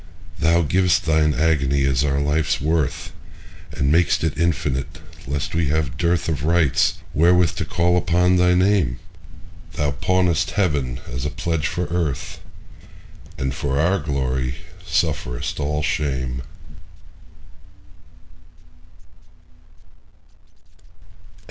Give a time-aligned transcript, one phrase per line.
[0.39, 3.11] Thou giv'st Thine agony as our life's worth,
[3.71, 8.97] And mak'st it infinite, lest we have dearthOf rights wherewith to call upon thy Name;
[9.73, 12.39] Thou pawnest Heaven as a pledge for Earth,
[13.37, 16.41] And for our glory sufferest all shame.